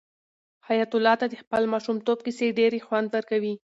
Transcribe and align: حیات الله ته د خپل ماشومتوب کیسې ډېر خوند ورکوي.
حیات 0.67 0.91
الله 0.95 1.15
ته 1.21 1.25
د 1.29 1.33
خپل 1.43 1.61
ماشومتوب 1.73 2.19
کیسې 2.25 2.47
ډېر 2.59 2.71
خوند 2.87 3.07
ورکوي. 3.11 3.53